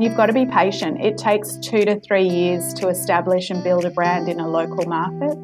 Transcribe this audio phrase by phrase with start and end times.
[0.00, 1.02] You've got to be patient.
[1.02, 4.86] It takes two to three years to establish and build a brand in a local
[4.86, 5.36] market.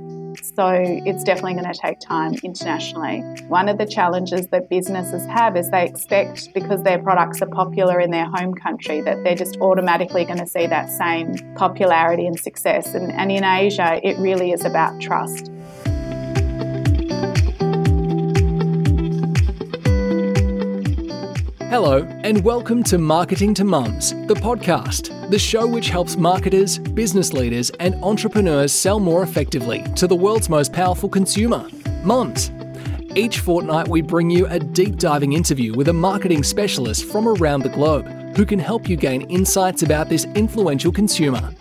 [0.55, 0.71] So
[1.05, 3.21] it's definitely going to take time internationally.
[3.49, 8.01] One of the challenges that businesses have is they expect because their products are popular
[8.01, 12.41] in their home country that they're just automatically going to see that same popularity and
[12.41, 12.95] success.
[12.95, 15.51] And, and in Asia, it really is about trust.
[21.69, 27.33] Hello, and welcome to Marketing to Mums, the podcast, the show which helps marketers, business
[27.33, 31.69] leaders, and entrepreneurs sell more effectively to the world's most powerful consumer,
[32.05, 32.53] mums.
[33.17, 37.65] Each fortnight, we bring you a deep diving interview with a marketing specialist from around
[37.65, 38.07] the globe
[38.37, 41.53] who can help you gain insights about this influential consumer.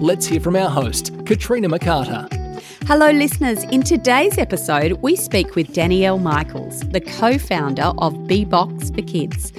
[0.00, 2.41] Let's hear from our host, Katrina McCarter.
[2.84, 3.62] Hello, listeners.
[3.64, 9.52] In today's episode, we speak with Danielle Michaels, the co founder of Bebox for Kids.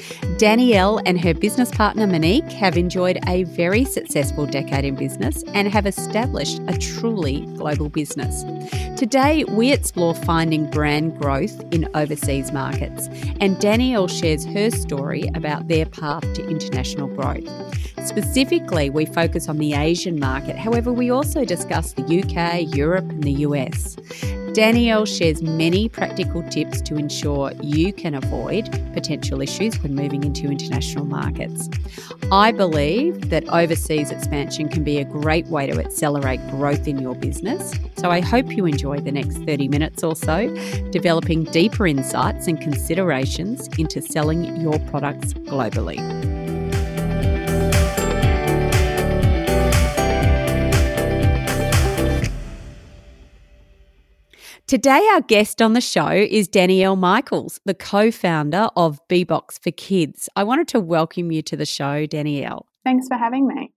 [0.44, 5.70] Danielle and her business partner Monique have enjoyed a very successful decade in business and
[5.70, 8.44] have established a truly global business.
[9.00, 13.08] Today, we explore finding brand growth in overseas markets,
[13.40, 17.48] and Danielle shares her story about their path to international growth.
[18.06, 20.58] Specifically, we focus on the Asian market.
[20.58, 23.96] However, we also discuss the UK, Europe, and the US.
[24.54, 30.46] Danielle shares many practical tips to ensure you can avoid potential issues when moving into
[30.46, 31.70] international markets.
[32.32, 37.16] I believe that overseas expansion can be a great way to accelerate growth in your
[37.16, 37.74] business.
[37.98, 40.54] So I hope you enjoy the next 30 minutes or so,
[40.92, 46.33] developing deeper insights and considerations into selling your products globally.
[54.74, 59.70] Today, our guest on the show is Danielle Michaels, the co founder of Bebox for
[59.70, 60.28] Kids.
[60.36, 62.66] I wanted to welcome you to the show, Danielle.
[62.84, 63.72] Thanks for having me.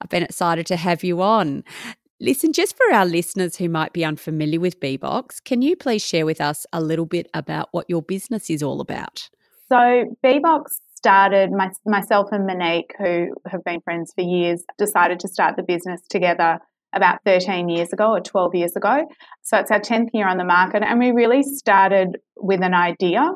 [0.00, 1.64] I've been excited to have you on.
[2.20, 6.24] Listen, just for our listeners who might be unfamiliar with Bebox, can you please share
[6.24, 9.28] with us a little bit about what your business is all about?
[9.68, 15.26] So, Bebox started, my, myself and Monique, who have been friends for years, decided to
[15.26, 16.60] start the business together
[16.92, 19.06] about 13 years ago or 12 years ago.
[19.42, 20.82] So it's our 10th year on the market.
[20.82, 23.30] And we really started with an idea,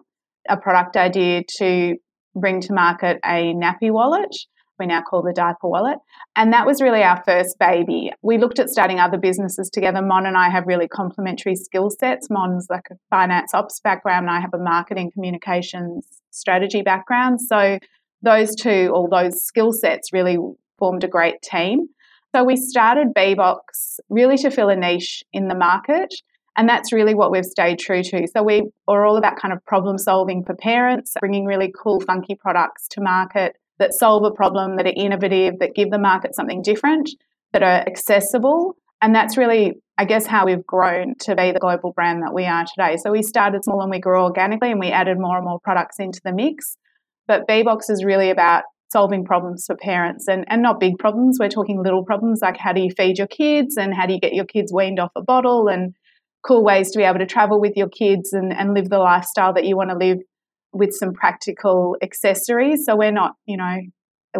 [0.49, 1.97] a product idea to
[2.35, 4.37] bring to market a nappy wallet.
[4.79, 5.99] We now call the diaper wallet.
[6.37, 8.13] And that was really our first baby.
[8.21, 10.03] We looked at starting other businesses together.
[10.03, 12.29] Mon and I have really complementary skill sets.
[12.29, 17.41] Mon's like a finance ops background, and I have a marketing communications strategy background.
[17.41, 17.79] So
[18.21, 20.37] those two, all those skill sets really
[20.79, 21.89] formed a great team.
[22.35, 26.13] So we started Bebox really to fill a niche in the market.
[26.57, 28.27] And that's really what we've stayed true to.
[28.35, 32.35] So we are all about kind of problem solving for parents, bringing really cool, funky
[32.35, 36.63] products to market that solve a problem, that are innovative, that give the market something
[36.63, 37.11] different,
[37.53, 38.75] that are accessible.
[39.03, 42.47] And that's really, I guess, how we've grown to be the global brand that we
[42.47, 42.97] are today.
[42.97, 45.99] So we started small and we grew organically and we added more and more products
[45.99, 46.79] into the mix.
[47.27, 51.39] But Bebox is really about solving problems for parents and, and not big problems.
[51.41, 54.21] We're talking little problems like how do you feed your kids and how do you
[54.21, 55.95] get your kids weaned off a bottle and
[56.47, 59.53] cool ways to be able to travel with your kids and, and live the lifestyle
[59.55, 60.19] that you want to live
[60.73, 62.85] with some practical accessories.
[62.85, 63.77] So we're not, you know,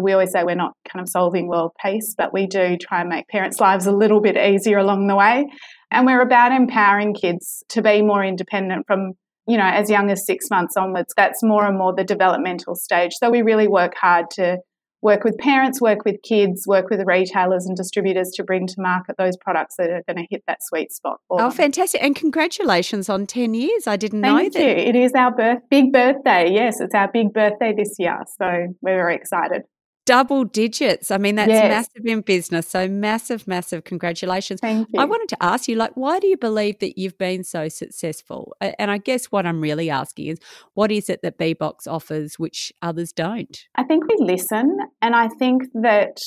[0.01, 3.09] we always say we're not kind of solving world peace, but we do try and
[3.09, 5.45] make parents' lives a little bit easier along the way.
[5.91, 9.13] And we're about empowering kids to be more independent from
[9.47, 13.13] you know, as young as six months onwards, that's more and more the developmental stage.
[13.13, 14.57] So we really work hard to
[15.01, 19.15] work with parents, work with kids, work with retailers and distributors to bring to market
[19.17, 21.19] those products that are going to hit that sweet spot.
[21.29, 21.51] oh, them.
[21.51, 22.03] fantastic.
[22.03, 23.87] And congratulations on 10 years.
[23.87, 24.77] I didn't Thank know that.
[24.77, 24.83] You.
[24.89, 26.51] It is our birth, big birthday.
[26.51, 28.17] Yes, it's our big birthday this year.
[28.39, 28.47] So
[28.81, 29.63] we're very excited
[30.07, 31.11] double digits.
[31.11, 31.69] I mean, that's yes.
[31.69, 32.67] massive in business.
[32.67, 34.61] So massive, massive congratulations.
[34.61, 34.99] Thank you.
[34.99, 38.55] I wanted to ask you, like, why do you believe that you've been so successful?
[38.61, 40.39] And I guess what I'm really asking is,
[40.73, 43.65] what is it that Bebox offers which others don't?
[43.75, 46.17] I think we listen, and I think that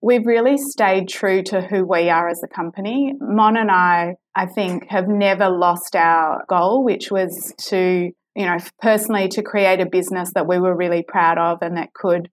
[0.00, 3.14] we've really stayed true to who we are as a company.
[3.20, 8.58] Mon and I, I think, have never lost our goal, which was to, you know,
[8.80, 12.30] personally to create a business that we were really proud of and that could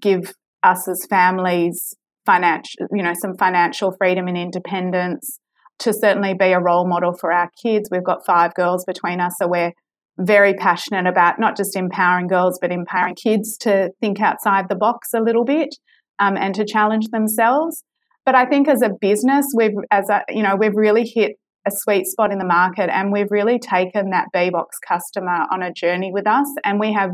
[0.00, 0.32] give
[0.62, 1.94] us as families
[2.26, 5.38] financial, you know, some financial freedom and independence
[5.80, 7.88] to certainly be a role model for our kids.
[7.90, 9.72] We've got five girls between us, so we're
[10.18, 15.08] very passionate about not just empowering girls, but empowering kids to think outside the box
[15.14, 15.74] a little bit
[16.18, 17.82] um, and to challenge themselves.
[18.26, 21.32] But I think as a business, we've as a you know we've really hit
[21.66, 25.62] a sweet spot in the market, and we've really taken that B Bebox customer on
[25.62, 27.10] a journey with us, and we have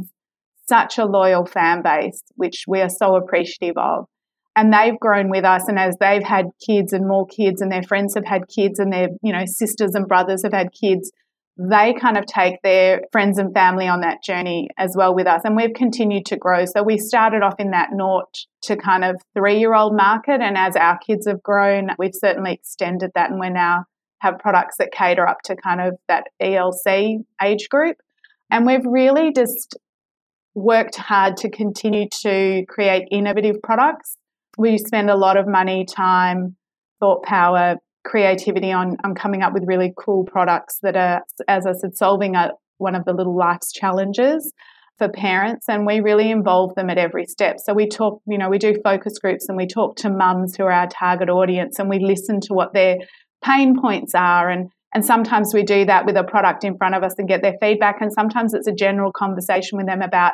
[0.68, 4.06] such a loyal fan base, which we are so appreciative of.
[4.54, 7.82] And they've grown with us, and as they've had kids and more kids, and their
[7.82, 11.12] friends have had kids, and their you know sisters and brothers have had kids,
[11.58, 15.40] they kind of take their friends and family on that journey as well with us.
[15.44, 16.66] And we've continued to grow.
[16.66, 20.40] So we started off in that naught to kind of three year old market.
[20.42, 23.30] And as our kids have grown, we've certainly extended that.
[23.30, 23.84] And we now
[24.20, 27.96] have products that cater up to kind of that ELC age group.
[28.50, 29.76] And we've really just
[30.56, 34.16] worked hard to continue to create innovative products.
[34.56, 36.56] We spend a lot of money, time,
[36.98, 41.72] thought power, creativity on, on coming up with really cool products that are, as I
[41.72, 44.52] said, solving a, one of the little life's challenges
[44.96, 47.56] for parents and we really involve them at every step.
[47.62, 50.62] So we talk, you know, we do focus groups and we talk to mums who
[50.64, 52.96] are our target audience and we listen to what their
[53.44, 57.02] pain points are and and sometimes we do that with a product in front of
[57.02, 60.32] us and get their feedback and sometimes it's a general conversation with them about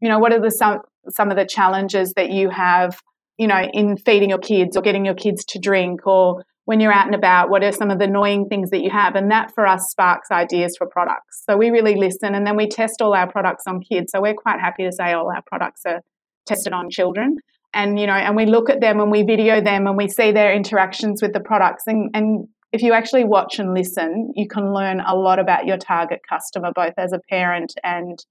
[0.00, 2.98] you know what are the some some of the challenges that you have
[3.38, 6.92] you know in feeding your kids or getting your kids to drink or when you're
[6.92, 9.16] out and about, what are some of the annoying things that you have?
[9.16, 11.42] And that for us sparks ideas for products.
[11.48, 14.12] So we really listen and then we test all our products on kids.
[14.12, 16.02] So we're quite happy to say all our products are
[16.46, 17.38] tested on children.
[17.74, 20.30] And, you know, and we look at them and we video them and we see
[20.30, 21.84] their interactions with the products.
[21.86, 25.76] And, and if you actually watch and listen, you can learn a lot about your
[25.76, 28.24] target customer, both as a parent and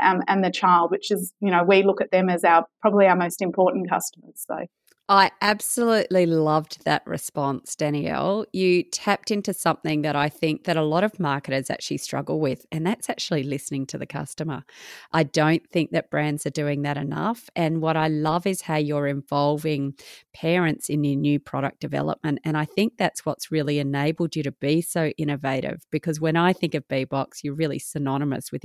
[0.00, 3.06] um, and the child, which is, you know, we look at them as our probably
[3.06, 4.44] our most important customers.
[4.46, 4.66] So
[5.10, 8.44] I absolutely loved that response, Danielle.
[8.52, 12.66] You tapped into something that I think that a lot of marketers actually struggle with,
[12.70, 14.64] and that's actually listening to the customer.
[15.12, 17.48] I don't think that brands are doing that enough.
[17.56, 19.94] And what I love is how you're involving
[20.34, 22.40] parents in your new product development.
[22.44, 26.52] And I think that's what's really enabled you to be so innovative because when I
[26.52, 28.62] think of BeBox, you're really synonymous with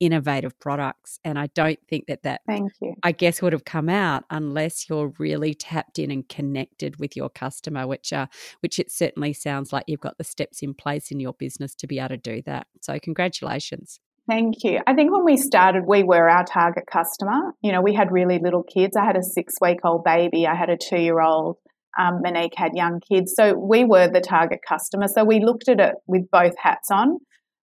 [0.00, 1.20] innovative products.
[1.24, 2.94] And I don't think that that, Thank you.
[3.04, 7.28] I guess, would have come out unless you're really tapped in and connected with your
[7.28, 8.26] customer, which uh,
[8.60, 11.86] which it certainly sounds like you've got the steps in place in your business to
[11.86, 12.66] be able to do that.
[12.80, 14.00] So congratulations.
[14.28, 14.80] Thank you.
[14.86, 17.52] I think when we started, we were our target customer.
[17.62, 18.96] You know, we had really little kids.
[18.96, 21.58] I had a six week old baby, I had a two year old.
[21.98, 23.32] Um, Monique had young kids.
[23.34, 25.06] So we were the target customer.
[25.08, 27.18] So we looked at it with both hats on.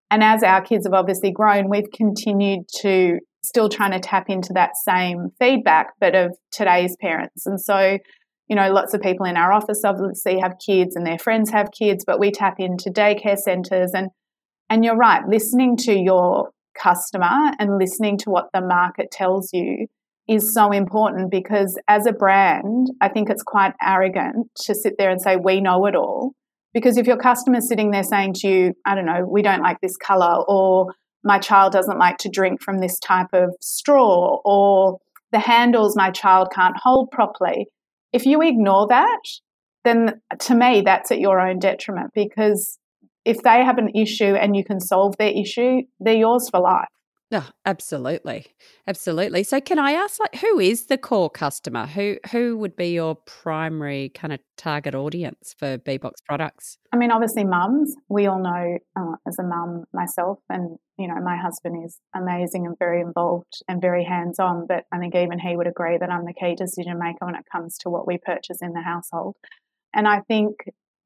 [0.10, 4.54] And as our kids have obviously grown, we've continued to still trying to tap into
[4.54, 7.46] that same feedback, but of today's parents.
[7.46, 7.98] And so,
[8.48, 11.72] you know, lots of people in our office obviously have kids and their friends have
[11.72, 14.10] kids, but we tap into daycare centers and
[14.70, 16.50] and you're right, listening to your
[16.82, 19.88] customer and listening to what the market tells you
[20.28, 25.12] is so important because as a brand, I think it's quite arrogant to sit there
[25.12, 26.32] and say, we know it all.
[26.74, 29.80] Because if your customer's sitting there saying to you, I don't know, we don't like
[29.82, 30.88] this color, or
[31.24, 35.00] my child doesn't like to drink from this type of straw, or
[35.32, 37.68] the handles my child can't hold properly.
[38.12, 39.22] If you ignore that,
[39.84, 42.78] then to me, that's at your own detriment because
[43.26, 46.88] if they have an issue and you can solve their issue, they're yours for life.
[47.36, 48.46] Oh, absolutely.
[48.88, 49.44] Absolutely.
[49.44, 51.88] So can I ask like who is the core customer?
[51.88, 56.78] Who who would be your primary kind of target audience for BeBox products?
[56.92, 57.96] I mean obviously mums.
[58.08, 62.68] We all know uh, as a mum myself and you know my husband is amazing
[62.68, 66.26] and very involved and very hands-on, but I think even he would agree that I'm
[66.26, 69.36] the key decision maker when it comes to what we purchase in the household.
[69.92, 70.58] And I think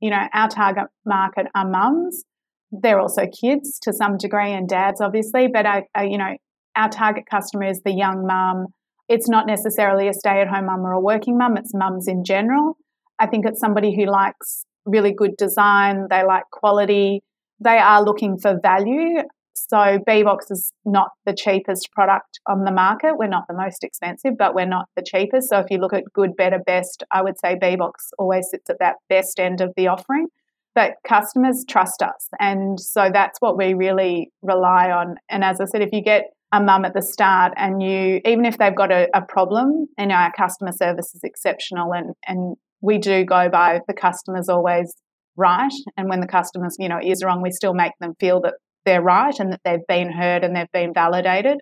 [0.01, 2.25] you know our target market are mums
[2.72, 6.36] they're also kids to some degree and dads, obviously, but I, I, you know,
[6.76, 8.68] our target customer is the young mum.
[9.10, 12.24] It's not necessarily a stay at home mum or a working mum, it's mums in
[12.24, 12.78] general.
[13.20, 17.24] I think it's somebody who likes really good design, they like quality,
[17.60, 19.24] they are looking for value.
[19.54, 23.16] So BeBox is not the cheapest product on the market.
[23.18, 25.50] We're not the most expensive, but we're not the cheapest.
[25.50, 28.78] So if you look at good, better, best, I would say BeBox always sits at
[28.80, 30.28] that best end of the offering
[30.77, 32.29] but customers trust us.
[32.39, 35.15] And so that's what we really rely on.
[35.27, 38.46] And as I said, if you get a mum at the start and you, even
[38.46, 43.00] if they've got a, a problem, and our customer service is exceptional and, and we
[43.00, 44.93] do go by the customer's always
[45.36, 45.74] right.
[45.98, 48.53] And when the customer's, you know, is wrong, we still make them feel that
[48.86, 51.57] they're right and that they've been heard and they've been validated.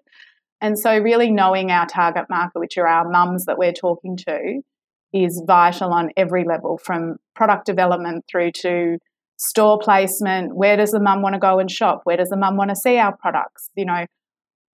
[0.60, 4.60] And so really knowing our target market, which are our mums that we're talking to,
[5.16, 8.98] is vital on every level from product development through to
[9.38, 10.56] store placement.
[10.56, 12.02] Where does the mum want to go and shop?
[12.04, 13.70] Where does the mum want to see our products?
[13.76, 14.06] You know,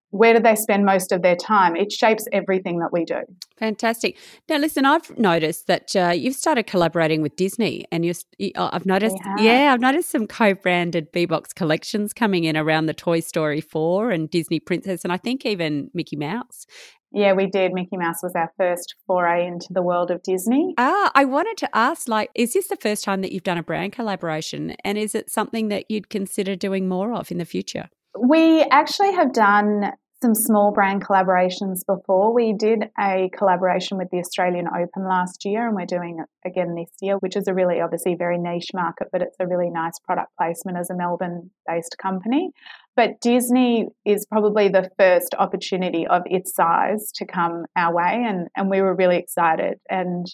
[0.10, 1.76] where do they spend most of their time?
[1.76, 3.22] It shapes everything that we do.
[3.58, 4.18] Fantastic.
[4.50, 8.14] Now, listen, I've noticed that uh, you've started collaborating with Disney, and you
[8.56, 13.22] uh, I've noticed, yeah, I've noticed some co-branded Bebox collections coming in around the Toy
[13.22, 16.66] Story four and Disney Princess, and I think even Mickey Mouse.
[17.14, 17.74] Yeah, we did.
[17.74, 20.74] Mickey Mouse was our first foray into the world of Disney.
[20.78, 23.64] Ah, I wanted to ask like, is this the first time that you've done a
[23.64, 24.76] brand collaboration?
[24.86, 27.90] And is it something that you'd consider doing more of in the future?
[28.18, 29.92] We actually have done
[30.22, 32.34] some small brand collaborations before.
[32.34, 36.76] We did a collaboration with the Australian Open last year, and we're doing it again
[36.76, 39.98] this year, which is a really obviously very niche market, but it's a really nice
[40.00, 42.52] product placement as a Melbourne based company.
[42.96, 48.48] But Disney is probably the first opportunity of its size to come our way, and,
[48.56, 49.76] and we were really excited.
[49.90, 50.26] And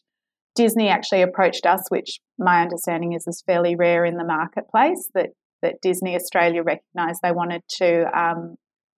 [0.55, 5.09] Disney actually approached us, which my understanding is is fairly rare in the marketplace.
[5.13, 5.29] That
[5.61, 8.55] that Disney Australia recognised they wanted to um,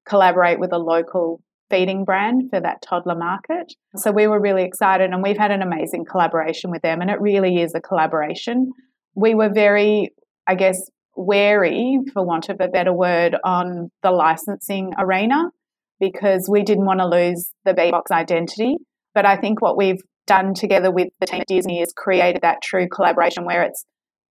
[0.07, 3.73] collaborate with a local feeding brand for that toddler market.
[3.95, 7.21] So we were really excited and we've had an amazing collaboration with them and it
[7.21, 8.71] really is a collaboration.
[9.15, 10.11] We were very,
[10.47, 10.79] I guess,
[11.25, 15.51] wary, for want of a better word, on the licensing arena
[15.99, 18.77] because we didn't want to lose the Bebox identity.
[19.13, 22.61] But I think what we've done together with the team at Disney is created that
[22.63, 23.85] true collaboration where it's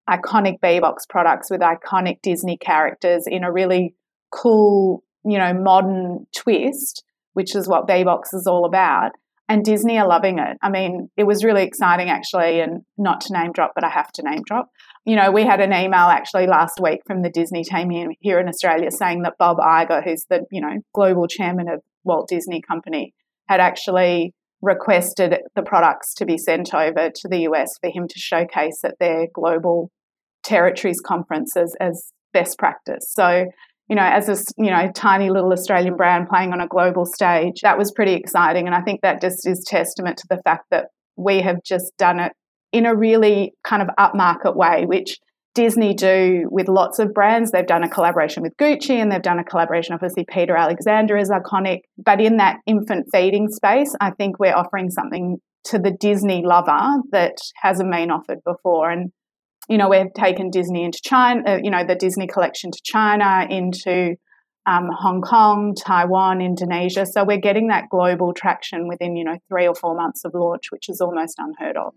[0.08, 3.94] iconic Bebox products with iconic Disney characters in a really
[4.30, 7.04] cool you know, modern twist,
[7.34, 9.12] which is what Bebox is all about.
[9.48, 10.58] And Disney are loving it.
[10.62, 14.12] I mean, it was really exciting actually, and not to name drop, but I have
[14.12, 14.70] to name drop.
[15.08, 18.46] You know, we had an email actually last week from the Disney team here in
[18.46, 23.14] Australia saying that Bob Iger, who's the, you know, global chairman of Walt Disney Company,
[23.48, 28.18] had actually requested the products to be sent over to the US for him to
[28.18, 29.90] showcase at their global
[30.42, 33.10] territories conference as, as best practice.
[33.10, 33.46] So
[33.88, 37.62] you know, as a you know tiny little Australian brand playing on a global stage,
[37.62, 38.66] that was pretty exciting.
[38.66, 42.20] And I think that just is testament to the fact that we have just done
[42.20, 42.32] it
[42.72, 45.18] in a really kind of upmarket way, which
[45.54, 47.50] Disney do with lots of brands.
[47.50, 51.30] They've done a collaboration with Gucci and they've done a collaboration, obviously, Peter Alexander is
[51.30, 51.80] iconic.
[51.96, 57.02] But in that infant feeding space, I think we're offering something to the Disney lover
[57.10, 58.90] that hasn't been offered before.
[58.90, 59.10] And
[59.68, 63.46] you know, we've taken Disney into China, uh, you know, the Disney collection to China,
[63.50, 64.16] into
[64.66, 67.04] um, Hong Kong, Taiwan, Indonesia.
[67.04, 70.70] So we're getting that global traction within, you know, three or four months of launch,
[70.70, 71.94] which is almost unheard of.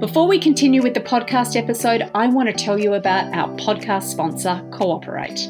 [0.00, 4.04] Before we continue with the podcast episode, I want to tell you about our podcast
[4.04, 5.48] sponsor, Cooperate.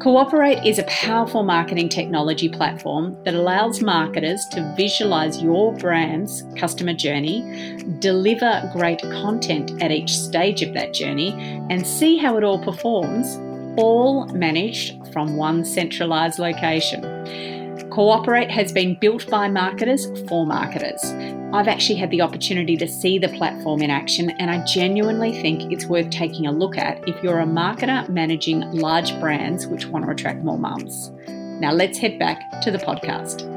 [0.00, 6.92] Cooperate is a powerful marketing technology platform that allows marketers to visualize your brand's customer
[6.92, 7.42] journey,
[7.98, 11.32] deliver great content at each stage of that journey,
[11.70, 13.36] and see how it all performs,
[13.76, 17.02] all managed from one centralized location.
[17.90, 21.02] Cooperate has been built by marketers for marketers.
[21.54, 25.72] I've actually had the opportunity to see the platform in action, and I genuinely think
[25.72, 30.04] it's worth taking a look at if you're a marketer managing large brands which want
[30.04, 31.12] to attract more mums.
[31.28, 33.53] Now, let's head back to the podcast.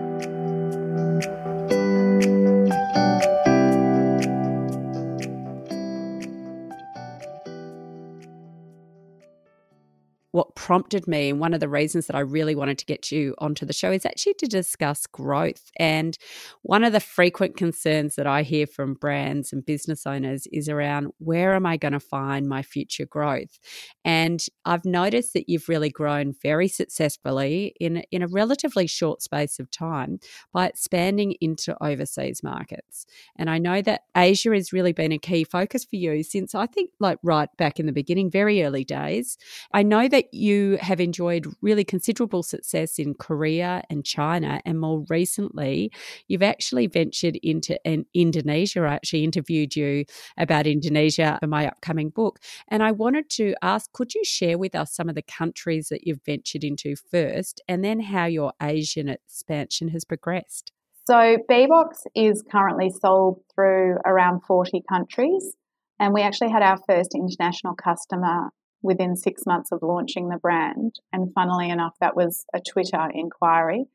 [10.67, 13.65] Prompted me and one of the reasons that I really wanted to get you onto
[13.65, 15.71] the show is actually to discuss growth.
[15.77, 16.17] And
[16.63, 21.13] one of the frequent concerns that I hear from brands and business owners is around
[21.19, 23.57] where am I going to find my future growth?
[24.03, 29.59] And I've noticed that you've really grown very successfully in in a relatively short space
[29.59, 30.19] of time
[30.51, 33.05] by expanding into overseas markets.
[33.37, 36.65] And I know that Asia has really been a key focus for you since I
[36.65, 39.37] think like right back in the beginning, very early days.
[39.71, 45.05] I know that you have enjoyed really considerable success in Korea and China, and more
[45.09, 45.91] recently,
[46.27, 48.81] you've actually ventured into in Indonesia.
[48.81, 50.05] I actually interviewed you
[50.37, 54.75] about Indonesia for my upcoming book, and I wanted to ask could you share with
[54.75, 59.09] us some of the countries that you've ventured into first, and then how your Asian
[59.09, 60.71] expansion has progressed?
[61.05, 65.55] So, Bebox is currently sold through around 40 countries.
[65.99, 68.49] And we actually had our first international customer
[68.87, 70.95] within six months of launching the brand.
[71.13, 73.85] And funnily enough, that was a Twitter inquiry.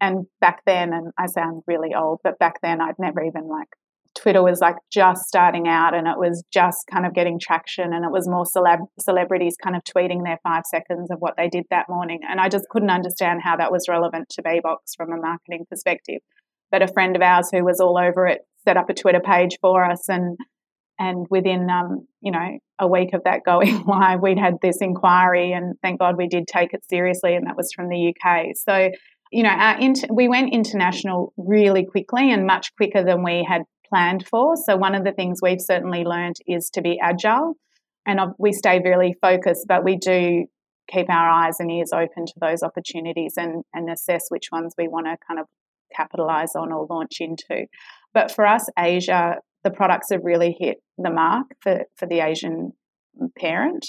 [0.00, 3.68] And back then, and I sound really old, but back then I'd never even like,
[4.14, 8.04] Twitter was like just starting out and it was just kind of getting traction and
[8.04, 11.64] it was more celeb- celebrities kind of tweeting their five seconds of what they did
[11.70, 12.20] that morning.
[12.28, 16.20] And I just couldn't understand how that was relevant to Bebox from a marketing perspective.
[16.70, 19.58] But a friend of ours who was all over it set up a Twitter page
[19.60, 20.36] for us and
[20.98, 25.52] and within um, you know a week of that going live, we'd had this inquiry,
[25.52, 28.48] and thank God we did take it seriously, and that was from the UK.
[28.56, 28.90] So
[29.32, 33.62] you know, our int- we went international really quickly and much quicker than we had
[33.88, 34.54] planned for.
[34.56, 37.54] So one of the things we've certainly learned is to be agile,
[38.06, 40.46] and we stay really focused, but we do
[40.88, 44.86] keep our eyes and ears open to those opportunities and, and assess which ones we
[44.88, 45.46] want to kind of
[45.94, 47.66] capitalize on or launch into.
[48.12, 52.72] But for us, Asia, the products have really hit the mark for, for the Asian
[53.38, 53.86] parent.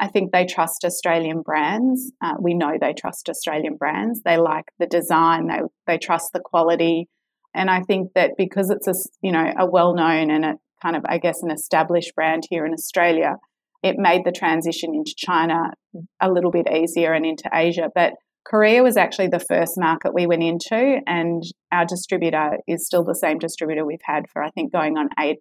[0.00, 2.12] I think they trust Australian brands.
[2.22, 4.22] Uh, we know they trust Australian brands.
[4.24, 5.48] They like the design.
[5.48, 7.08] They they trust the quality,
[7.52, 10.94] and I think that because it's a you know a well known and a kind
[10.94, 13.36] of I guess an established brand here in Australia,
[13.82, 15.72] it made the transition into China
[16.20, 17.88] a little bit easier and into Asia.
[17.92, 18.12] But
[18.44, 23.14] Korea was actually the first market we went into, and our distributor is still the
[23.14, 25.38] same distributor we've had for I think going on eight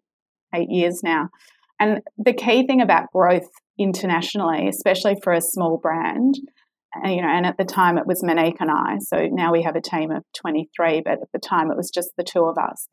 [0.54, 1.30] eight years now.
[1.80, 6.36] And the key thing about growth internationally, especially for a small brand,
[7.04, 8.98] you know, and at the time it was Monique and I.
[9.00, 12.10] So now we have a team of 23, but at the time it was just
[12.18, 12.88] the two of us.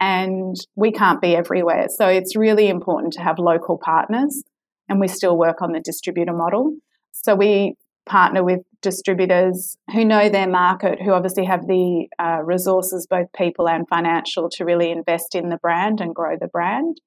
[0.00, 1.86] And we can't be everywhere.
[1.94, 4.42] So it's really important to have local partners,
[4.88, 6.74] and we still work on the distributor model.
[7.12, 7.74] So we
[8.10, 13.68] partner with distributors who know their market, who obviously have the uh, resources, both people
[13.68, 17.00] and financial, to really invest in the brand and grow the brand.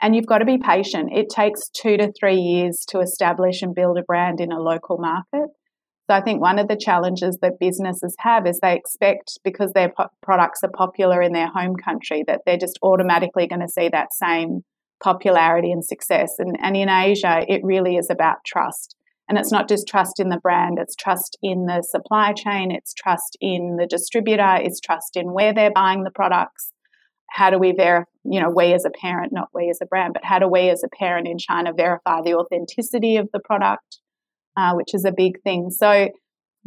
[0.00, 1.10] And you've got to be patient.
[1.12, 4.96] It takes two to three years to establish and build a brand in a local
[4.96, 5.50] market.
[6.08, 9.90] So I think one of the challenges that businesses have is they expect because their
[9.90, 13.90] po- products are popular in their home country that they're just automatically going to see
[13.90, 14.60] that same
[15.02, 16.30] popularity and success.
[16.38, 18.95] And, and in Asia, it really is about trust.
[19.28, 22.94] And it's not just trust in the brand, it's trust in the supply chain, it's
[22.94, 26.72] trust in the distributor, it's trust in where they're buying the products
[27.36, 30.14] how do we verify, you know, we as a parent, not we as a brand,
[30.14, 33.98] but how do we as a parent in China verify the authenticity of the product,
[34.56, 35.70] uh, which is a big thing.
[35.70, 36.08] So,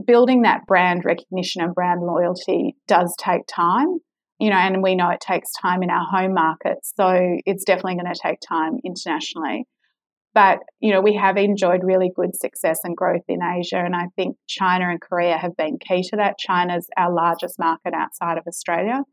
[0.06, 3.98] building that brand recognition and brand loyalty does take time,
[4.40, 6.94] you know, and we know it takes time in our home markets.
[6.96, 9.66] So, it's definitely going to take time internationally.
[10.34, 13.78] But, you know, we have enjoyed really good success and growth in Asia.
[13.78, 16.38] And I think China and Korea have been key to that.
[16.38, 19.04] China's our largest market outside of Australia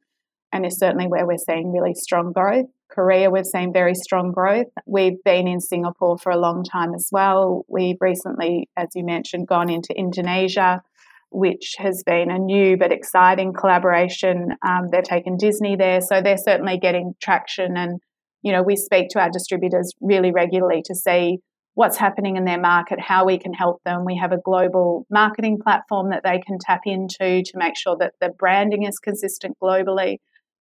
[0.52, 2.66] and is certainly where we're seeing really strong growth.
[2.88, 4.68] Korea, we've seen very strong growth.
[4.86, 7.64] We've been in Singapore for a long time as well.
[7.68, 10.82] We've recently, as you mentioned, gone into Indonesia,
[11.30, 14.50] which has been a new but exciting collaboration.
[14.66, 17.76] Um, they've taken Disney there, so they're certainly getting traction.
[17.76, 18.00] And,
[18.46, 21.38] you know, we speak to our distributors really regularly to see
[21.74, 24.04] what's happening in their market, how we can help them.
[24.06, 28.14] We have a global marketing platform that they can tap into to make sure that
[28.20, 30.16] the branding is consistent globally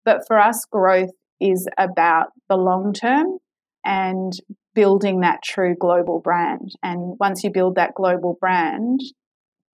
[0.06, 1.10] but for us, growth
[1.42, 3.40] is about the long term
[3.84, 4.32] and
[4.74, 6.72] building that true global brand.
[6.84, 9.02] And once you build that global brand,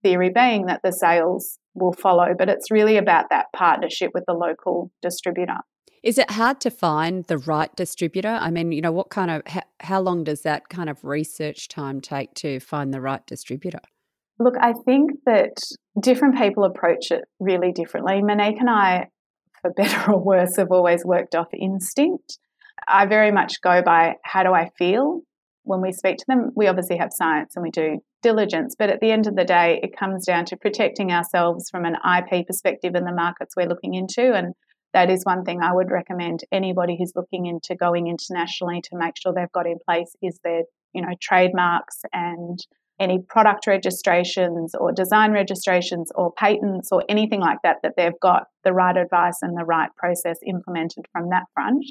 [0.02, 4.34] theory being that the sales will follow, but it's really about that partnership with the
[4.34, 5.58] local distributor.
[6.04, 8.40] Is it hard to find the right distributor?
[8.42, 11.68] I mean, you know, what kind of, how, how long does that kind of research
[11.68, 13.82] time take to find the right distributor?
[14.40, 15.58] Look, I think that
[16.00, 18.24] different people approach it really differently.
[18.24, 19.10] Monique and I
[19.62, 22.38] for better or worse, have always worked off instinct.
[22.88, 25.22] I very much go by how do I feel
[25.64, 26.52] when we speak to them.
[26.56, 29.80] We obviously have science and we do diligence, but at the end of the day,
[29.84, 33.94] it comes down to protecting ourselves from an IP perspective in the markets we're looking
[33.94, 34.34] into.
[34.34, 34.54] And
[34.94, 39.14] that is one thing I would recommend anybody who's looking into going internationally to make
[39.18, 42.60] sure they've got in place is their, you know, trademarks and
[43.00, 48.44] any product registrations or design registrations or patents or anything like that, that they've got
[48.64, 51.84] the right advice and the right process implemented from that front.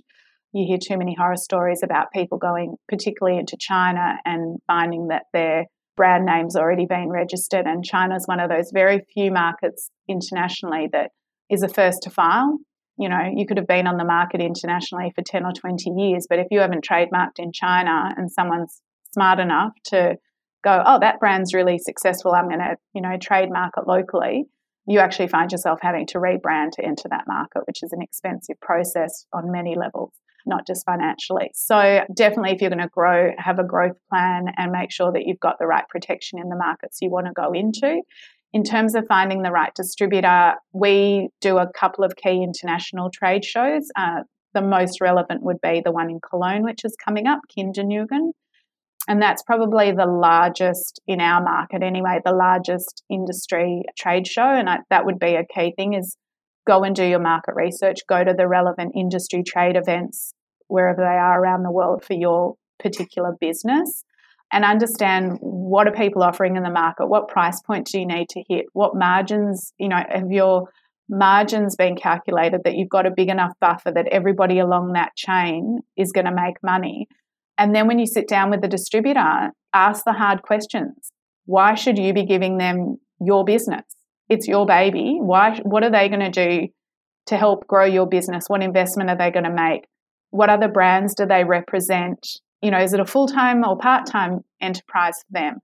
[0.52, 5.24] You hear too many horror stories about people going, particularly into China, and finding that
[5.32, 7.66] their brand name's already been registered.
[7.66, 11.10] And China is one of those very few markets internationally that
[11.50, 12.58] is a first to file.
[13.00, 16.26] You know, you could have been on the market internationally for 10 or 20 years,
[16.28, 18.82] but if you haven't trademarked in China and someone's
[19.12, 20.16] smart enough to
[20.62, 22.32] go, oh, that brand's really successful.
[22.32, 24.44] I'm going to, you know, trademark it locally.
[24.86, 28.60] You actually find yourself having to rebrand to enter that market, which is an expensive
[28.60, 30.12] process on many levels,
[30.46, 31.50] not just financially.
[31.54, 35.22] So, definitely, if you're going to grow, have a growth plan and make sure that
[35.24, 38.02] you've got the right protection in the markets you want to go into.
[38.52, 43.44] In terms of finding the right distributor, we do a couple of key international trade
[43.44, 43.88] shows.
[43.96, 44.22] Uh,
[44.54, 47.76] the most relevant would be the one in Cologne, which is coming up, Kind +
[47.76, 48.32] Jugend.
[49.08, 54.42] And that's probably the largest in our market anyway, the largest industry trade show.
[54.42, 56.16] And I, that would be a key thing is
[56.66, 60.34] go and do your market research, go to the relevant industry trade events
[60.66, 64.04] wherever they are around the world for your particular business
[64.52, 68.28] and understand what are people offering in the market what price point do you need
[68.28, 70.68] to hit what margins you know have your
[71.10, 75.80] margins been calculated that you've got a big enough buffer that everybody along that chain
[75.96, 77.08] is going to make money?
[77.58, 81.12] And then when you sit down with the distributor ask the hard questions.
[81.46, 83.84] Why should you be giving them your business?
[84.28, 85.18] It's your baby.
[85.20, 86.68] Why what are they going to do
[87.26, 88.44] to help grow your business?
[88.48, 89.86] What investment are they going to make?
[90.30, 92.26] What other brands do they represent
[92.62, 95.58] you know, is it a full time or part time enterprise for them?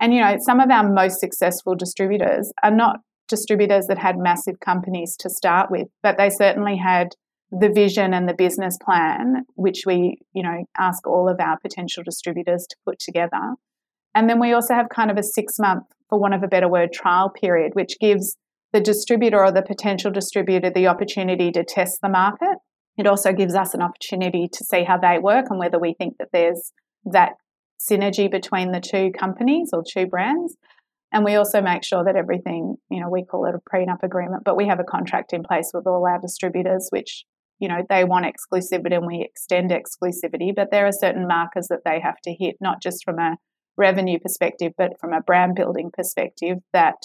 [0.00, 2.96] And, you know, some of our most successful distributors are not
[3.28, 7.08] distributors that had massive companies to start with, but they certainly had
[7.50, 12.02] the vision and the business plan, which we, you know, ask all of our potential
[12.02, 13.54] distributors to put together.
[14.14, 16.68] And then we also have kind of a six month, for want of a better
[16.68, 18.36] word, trial period, which gives
[18.72, 22.58] the distributor or the potential distributor the opportunity to test the market
[22.96, 26.16] it also gives us an opportunity to see how they work and whether we think
[26.18, 26.72] that there's
[27.04, 27.32] that
[27.80, 30.56] synergy between the two companies or two brands.
[31.12, 34.42] And we also make sure that everything, you know, we call it a prenup agreement,
[34.44, 37.24] but we have a contract in place with all our distributors, which,
[37.58, 41.84] you know, they want exclusivity and we extend exclusivity, but there are certain markers that
[41.84, 43.36] they have to hit, not just from a
[43.76, 46.96] revenue perspective, but from a brand building perspective that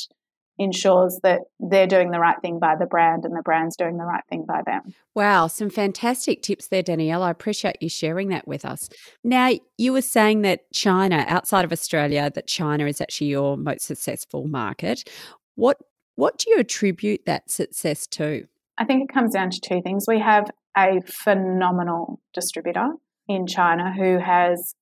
[0.59, 4.03] ensures that they're doing the right thing by the brand and the brand's doing the
[4.03, 4.93] right thing by them.
[5.15, 7.23] Wow, some fantastic tips there, Danielle.
[7.23, 8.89] I appreciate you sharing that with us.
[9.23, 13.85] Now, you were saying that China, outside of Australia, that China is actually your most
[13.85, 15.09] successful market.
[15.55, 15.77] What
[16.15, 18.45] what do you attribute that success to?
[18.77, 20.03] I think it comes down to two things.
[20.05, 22.91] We have a phenomenal distributor
[23.29, 24.75] in China who has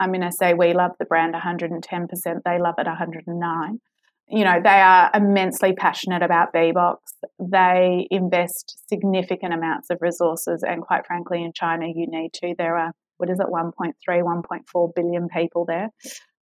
[0.00, 3.80] I'm going to say we love the brand 110%, they love it 109
[4.30, 6.96] you know, they are immensely passionate about BeBox.
[7.40, 12.54] They invest significant amounts of resources, and quite frankly, in China, you need to.
[12.56, 15.88] There are, what is it, 1.3, 1.4 billion people there.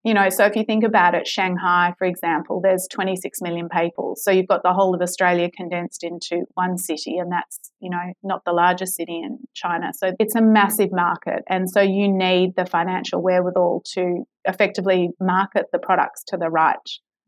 [0.04, 4.14] You know, so if you think about it, Shanghai, for example, there's 26 million people.
[4.16, 8.12] So you've got the whole of Australia condensed into one city, and that's, you know,
[8.22, 9.92] not the largest city in China.
[9.94, 11.42] So it's a massive market.
[11.48, 16.76] And so you need the financial wherewithal to effectively market the products to the right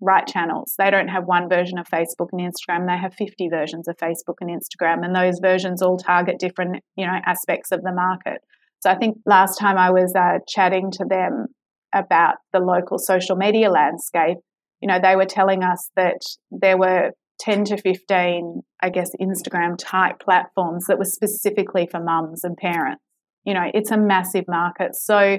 [0.01, 0.75] right channels.
[0.79, 2.87] They don't have one version of Facebook and Instagram.
[2.87, 7.07] They have 50 versions of Facebook and Instagram, and those versions all target different, you
[7.07, 8.39] know, aspects of the market.
[8.81, 11.47] So I think last time I was uh, chatting to them
[11.95, 14.39] about the local social media landscape,
[14.81, 17.11] you know, they were telling us that there were
[17.41, 23.03] 10 to 15, I guess, Instagram type platforms that were specifically for mums and parents.
[23.45, 24.95] You know, it's a massive market.
[24.95, 25.39] So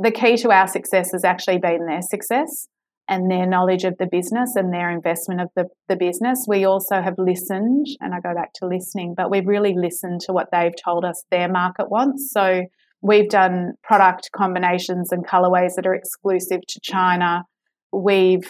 [0.00, 2.68] the key to our success has actually been their success
[3.08, 6.44] and their knowledge of the business and their investment of the, the business.
[6.46, 10.32] We also have listened, and I go back to listening, but we've really listened to
[10.32, 12.30] what they've told us their market wants.
[12.32, 12.62] So
[13.00, 17.44] we've done product combinations and colorways that are exclusive to China.
[17.92, 18.48] We've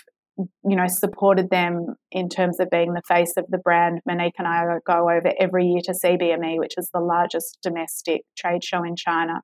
[0.64, 4.00] you know supported them in terms of being the face of the brand.
[4.06, 8.64] Monique and I go over every year to CBME, which is the largest domestic trade
[8.64, 9.40] show in China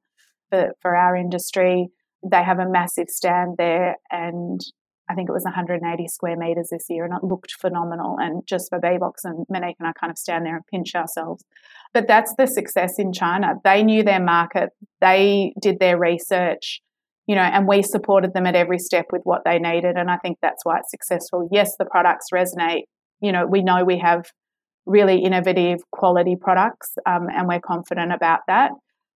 [0.50, 1.88] for, for our industry.
[2.28, 4.60] They have a massive stand there, and
[5.08, 8.16] I think it was 180 square meters this year, and it looked phenomenal.
[8.18, 11.44] And just for BeBox and Monique and I kind of stand there and pinch ourselves.
[11.92, 13.54] But that's the success in China.
[13.64, 16.80] They knew their market, they did their research,
[17.26, 19.96] you know, and we supported them at every step with what they needed.
[19.96, 21.48] And I think that's why it's successful.
[21.52, 22.84] Yes, the products resonate.
[23.20, 24.24] You know, we know we have
[24.86, 28.72] really innovative quality products, um, and we're confident about that.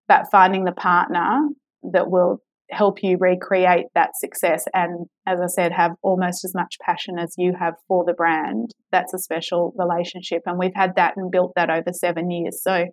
[0.08, 1.48] But finding the partner
[1.92, 6.76] that will help you recreate that success and as i said have almost as much
[6.84, 8.72] passion as you have for the brand.
[8.90, 12.62] That's a special relationship and we've had that and built that over seven years.
[12.62, 12.86] So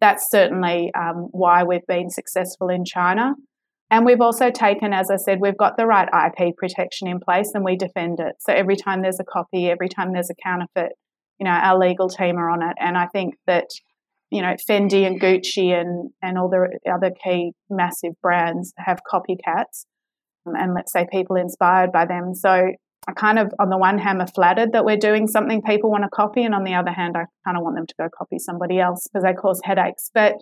[0.00, 3.32] that's certainly um, why we've been successful in china.
[3.90, 7.50] And we've also taken as i said we've got the right ip protection in place
[7.54, 8.36] and we defend it.
[8.40, 10.92] So every time there's a copy every time there's a counterfeit
[11.40, 12.76] you know our legal team are on it.
[12.78, 13.66] And i think that
[14.30, 19.86] you know, Fendi and Gucci and, and all the other key massive brands have copycats.
[20.46, 22.34] Um, and let's say people inspired by them.
[22.34, 22.72] So
[23.08, 26.02] I kind of, on the one hand, am flattered that we're doing something people want
[26.02, 26.42] to copy.
[26.42, 29.06] And on the other hand, I kind of want them to go copy somebody else
[29.06, 30.10] because they cause headaches.
[30.12, 30.34] But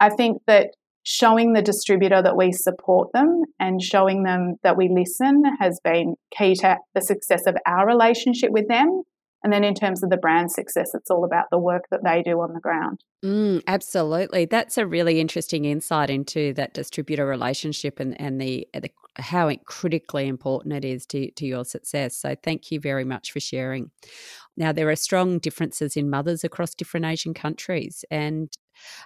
[0.00, 0.70] I think that
[1.02, 6.16] showing the distributor that we support them and showing them that we listen has been
[6.36, 9.02] key to the success of our relationship with them
[9.42, 12.22] and then in terms of the brand success, it's all about the work that they
[12.22, 13.02] do on the ground.
[13.24, 14.44] Mm, absolutely.
[14.44, 20.28] That's a really interesting insight into that distributor relationship and, and the, the how critically
[20.28, 22.16] important it is to, to your success.
[22.16, 23.90] So thank you very much for sharing.
[24.56, 28.04] Now, there are strong differences in mothers across different Asian countries.
[28.10, 28.52] And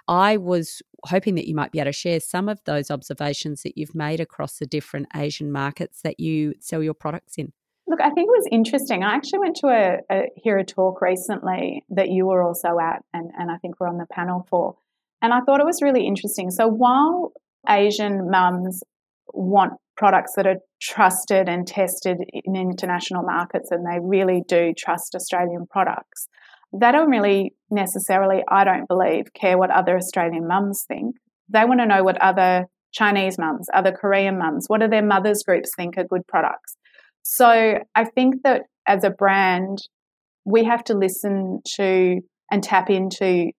[0.07, 3.77] I was hoping that you might be able to share some of those observations that
[3.77, 7.53] you've made across the different Asian markets that you sell your products in.
[7.87, 9.03] Look, I think it was interesting.
[9.03, 13.03] I actually went to a, a hear a talk recently that you were also at,
[13.13, 14.75] and, and I think we're on the panel for.
[15.21, 16.49] And I thought it was really interesting.
[16.51, 17.31] So while
[17.67, 18.81] Asian mums
[19.33, 25.15] want products that are trusted and tested in international markets and they really do trust
[25.15, 26.27] Australian products.
[26.73, 31.15] They don't really necessarily, I don't believe, care what other Australian mums think.
[31.47, 35.43] They want to know what other Chinese mums, other Korean mums, what do their mothers
[35.43, 36.75] groups think are good products.
[37.27, 39.79] So I think that as a brand,
[40.45, 43.49] we have to listen to and tap into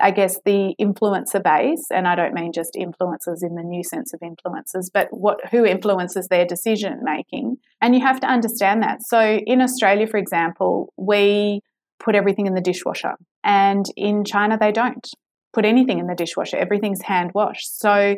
[0.00, 4.12] I guess, the influencer base, and I don't mean just influencers in the new sense
[4.14, 7.56] of influencers, but what who influences their decision making.
[7.80, 9.02] And you have to understand that.
[9.02, 11.60] So in Australia, for example, we
[12.00, 15.06] put everything in the dishwasher, and in China they don't
[15.52, 16.56] put anything in the dishwasher.
[16.56, 17.78] Everything's hand washed.
[17.78, 18.16] So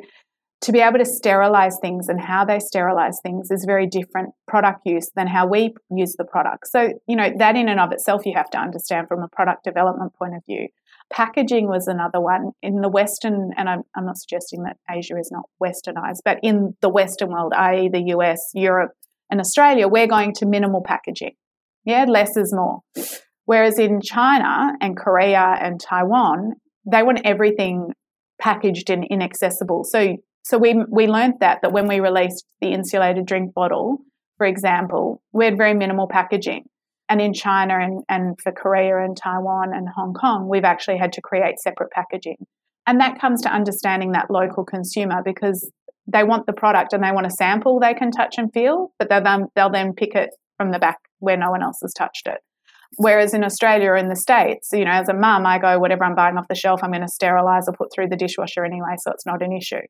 [0.64, 4.80] to be able to sterilize things and how they sterilize things is very different product
[4.86, 6.68] use than how we use the product.
[6.68, 9.64] So, you know, that in and of itself you have to understand from a product
[9.64, 10.68] development point of view.
[11.12, 12.52] Packaging was another one.
[12.62, 16.74] In the Western, and I'm, I'm not suggesting that Asia is not westernized, but in
[16.80, 18.92] the Western world, i.e., the US, Europe,
[19.30, 21.34] and Australia, we're going to minimal packaging.
[21.84, 22.80] Yeah, less is more.
[23.44, 26.54] Whereas in China and Korea and Taiwan,
[26.90, 27.92] they want everything
[28.40, 29.84] packaged and inaccessible.
[29.84, 33.98] So, so we we learned that that when we released the insulated drink bottle,
[34.36, 36.64] for example, we had very minimal packaging.
[37.08, 41.12] And in China and, and for Korea and Taiwan and Hong Kong, we've actually had
[41.14, 42.36] to create separate packaging.
[42.86, 45.70] And that comes to understanding that local consumer because
[46.06, 49.08] they want the product and they want a sample they can touch and feel, but
[49.08, 52.26] they'll then, they'll then pick it from the back where no one else has touched
[52.26, 52.38] it.
[52.96, 56.04] Whereas in Australia or in the States, you know, as a mum, I go, whatever
[56.04, 58.96] I'm buying off the shelf, I'm going to sterilize or put through the dishwasher anyway,
[58.98, 59.82] so it's not an issue.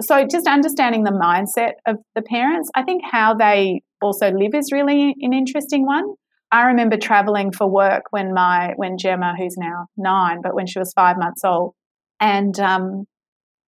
[0.00, 4.70] So just understanding the mindset of the parents, I think how they also live is
[4.70, 6.14] really an interesting one.
[6.50, 10.78] I remember traveling for work when my when Gemma, who's now nine, but when she
[10.78, 11.74] was five months old,
[12.20, 13.04] and um,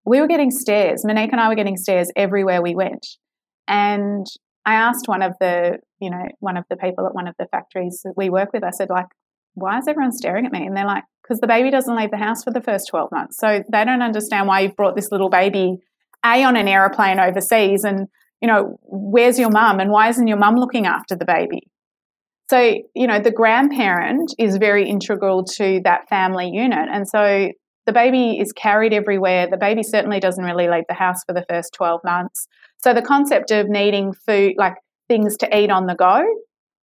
[0.07, 1.05] we were getting stares.
[1.05, 3.07] Monique and I were getting stares everywhere we went.
[3.69, 4.27] And
[4.65, 7.47] I asked one of the, you know, one of the people at one of the
[7.51, 8.65] factories that we work with.
[8.65, 9.07] I said, like,
[9.55, 10.65] why is everyone staring at me?
[10.65, 13.37] And they're like, because the baby doesn't leave the house for the first twelve months,
[13.37, 15.79] so they don't understand why you've brought this little baby
[16.25, 18.09] a on an aeroplane overseas, and
[18.41, 21.71] you know, where's your mum, and why isn't your mum looking after the baby?
[22.51, 26.89] So, you know, the grandparent is very integral to that family unit.
[26.93, 27.51] And so
[27.87, 29.47] the baby is carried everywhere.
[29.49, 32.49] The baby certainly doesn't really leave the house for the first 12 months.
[32.79, 34.75] So the concept of needing food, like
[35.07, 36.25] things to eat on the go,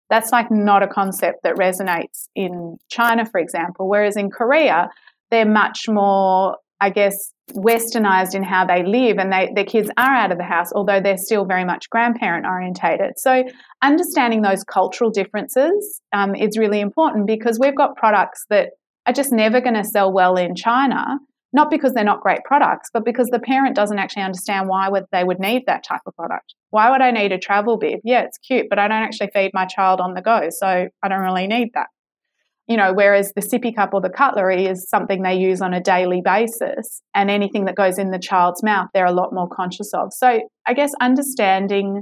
[0.09, 3.89] that's like not a concept that resonates in China, for example.
[3.89, 4.87] Whereas in Korea,
[5.31, 10.15] they're much more, I guess, westernized in how they live and they, their kids are
[10.15, 13.13] out of the house although they're still very much grandparent orientated.
[13.17, 13.43] So
[13.81, 18.71] understanding those cultural differences um, is really important because we've got products that
[19.05, 21.17] are just never going to sell well in china
[21.53, 25.05] not because they're not great products but because the parent doesn't actually understand why would
[25.13, 26.53] they would need that type of product.
[26.71, 27.99] Why would i need a travel bib?
[28.03, 31.07] Yeah it's cute but i don't actually feed my child on the go so i
[31.07, 31.87] don't really need that
[32.67, 35.81] you know, whereas the sippy cup or the cutlery is something they use on a
[35.81, 39.93] daily basis, and anything that goes in the child's mouth, they're a lot more conscious
[39.93, 40.13] of.
[40.13, 42.01] So, I guess understanding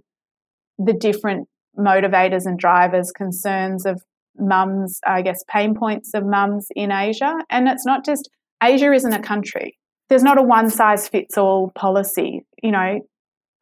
[0.78, 1.48] the different
[1.78, 4.02] motivators and drivers, concerns of
[4.38, 7.34] mums, I guess, pain points of mums in Asia.
[7.50, 8.30] And it's not just
[8.62, 9.78] Asia isn't a country,
[10.10, 12.46] there's not a one size fits all policy.
[12.62, 13.00] You know,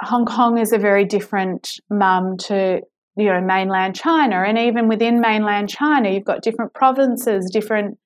[0.02, 2.82] Hong Kong is a very different mum to
[3.16, 7.98] you know mainland China, and even within mainland China, you've got different provinces, different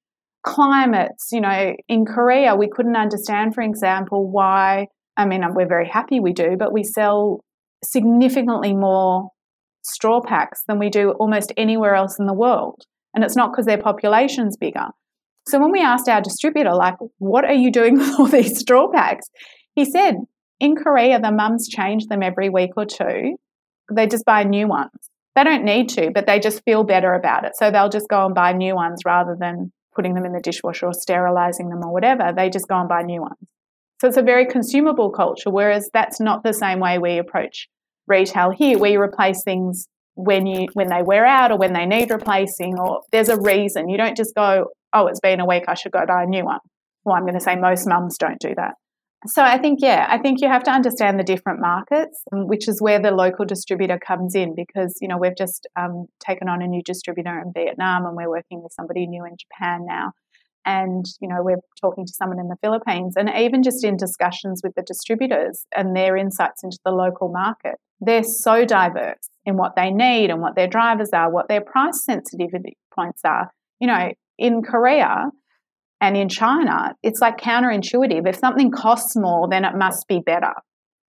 [0.44, 1.30] climates.
[1.32, 4.88] You know, in Korea, we couldn't understand, for example, why.
[5.16, 7.44] I mean, we're very happy we do, but we sell
[7.84, 9.32] significantly more
[9.84, 12.84] straw packs than we do almost anywhere else in the world.
[13.16, 14.88] And it's not because their population's bigger.
[15.48, 18.92] So when we asked our distributor, like, what are you doing with all these straw
[18.92, 19.28] packs?
[19.74, 20.16] He said,
[20.60, 23.38] in Korea, the mums change them every week or two
[23.92, 24.92] they just buy new ones.
[25.36, 27.52] They don't need to, but they just feel better about it.
[27.56, 30.88] So they'll just go and buy new ones rather than putting them in the dishwasher
[30.88, 32.34] or sterilizing them or whatever.
[32.36, 33.38] They just go and buy new ones.
[34.00, 37.68] So it's a very consumable culture, whereas that's not the same way we approach
[38.08, 38.78] retail here.
[38.78, 43.02] We replace things when you when they wear out or when they need replacing or
[43.12, 43.90] there's a reason.
[43.90, 46.46] You don't just go, oh, it's been a week, I should go buy a new
[46.46, 46.60] one.
[47.06, 48.74] Well, I'm going to say most mums don't do that.
[49.26, 52.68] So I think, yeah, I think you have to understand the different markets, um, which
[52.68, 56.62] is where the local distributor comes in because, you know, we've just um, taken on
[56.62, 60.12] a new distributor in Vietnam and we're working with somebody new in Japan now.
[60.66, 64.62] And, you know, we're talking to someone in the Philippines and even just in discussions
[64.64, 67.76] with the distributors and their insights into the local market.
[68.00, 72.04] They're so diverse in what they need and what their drivers are, what their price
[72.04, 73.50] sensitivity points are.
[73.80, 75.32] You know, in Korea,
[76.00, 78.28] and in China, it's like counterintuitive.
[78.28, 80.54] If something costs more, then it must be better.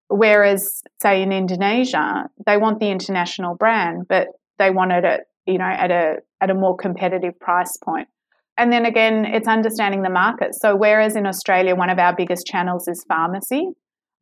[0.09, 5.59] Whereas, say in Indonesia, they want the international brand, but they want it at you
[5.59, 8.09] know at a at a more competitive price point.
[8.57, 10.49] And then again, it's understanding the market.
[10.53, 13.71] So whereas in Australia, one of our biggest channels is pharmacy,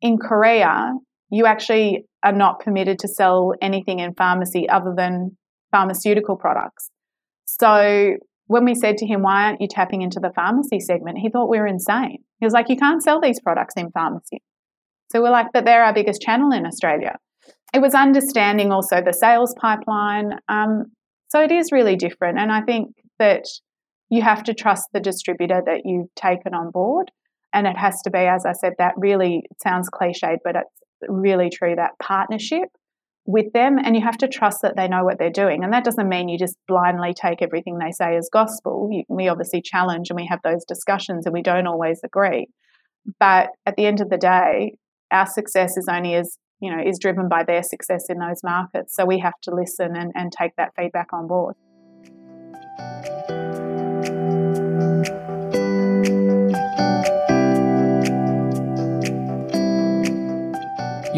[0.01, 0.93] in Korea,
[1.31, 5.37] you actually are not permitted to sell anything in pharmacy other than
[5.71, 6.89] pharmaceutical products.
[7.45, 11.19] So when we said to him, Why aren't you tapping into the pharmacy segment?
[11.19, 12.19] He thought we were insane.
[12.39, 14.41] He was like, You can't sell these products in pharmacy.
[15.11, 17.17] So we're like, But they're our biggest channel in Australia.
[17.73, 20.39] It was understanding also the sales pipeline.
[20.47, 20.85] Um,
[21.27, 22.39] so it is really different.
[22.39, 23.43] And I think that
[24.09, 27.11] you have to trust the distributor that you've taken on board.
[27.53, 31.49] And it has to be, as I said, that really sounds cliched, but it's really
[31.49, 32.69] true that partnership
[33.27, 35.63] with them and you have to trust that they know what they're doing.
[35.63, 38.89] And that doesn't mean you just blindly take everything they say as gospel.
[39.09, 42.47] We obviously challenge and we have those discussions and we don't always agree.
[43.19, 44.77] But at the end of the day,
[45.11, 48.95] our success is only as, you know, is driven by their success in those markets.
[48.95, 51.55] So we have to listen and, and take that feedback on board.